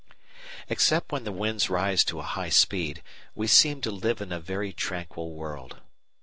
]Except 0.71 1.11
when 1.11 1.25
the 1.25 1.31
winds 1.31 1.69
rise 1.69 2.03
to 2.05 2.17
a 2.17 2.23
high 2.23 2.49
speed, 2.49 3.03
we 3.35 3.45
seem 3.45 3.81
to 3.81 3.91
live 3.91 4.19
in 4.19 4.31
a 4.31 4.39
very 4.39 4.73
tranquil 4.73 5.29
world. 5.35 5.77